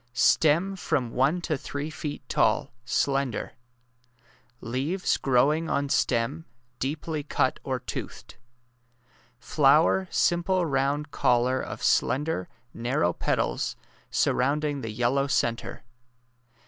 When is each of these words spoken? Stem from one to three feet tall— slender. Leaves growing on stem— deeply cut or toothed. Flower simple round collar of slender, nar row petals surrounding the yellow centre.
Stem 0.13 0.75
from 0.77 1.11
one 1.11 1.41
to 1.41 1.55
three 1.55 1.91
feet 1.91 2.27
tall— 2.27 2.73
slender. 2.85 3.51
Leaves 4.59 5.15
growing 5.17 5.69
on 5.69 5.89
stem— 5.89 6.45
deeply 6.79 7.21
cut 7.21 7.59
or 7.63 7.79
toothed. 7.79 8.33
Flower 9.37 10.07
simple 10.09 10.65
round 10.65 11.11
collar 11.11 11.61
of 11.61 11.83
slender, 11.83 12.49
nar 12.73 13.01
row 13.01 13.13
petals 13.13 13.75
surrounding 14.09 14.81
the 14.81 14.89
yellow 14.89 15.27
centre. 15.27 15.83